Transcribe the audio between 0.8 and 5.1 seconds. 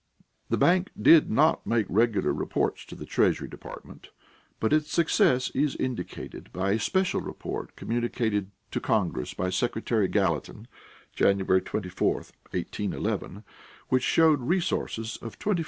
did not make regular reports to the Treasury Department, but its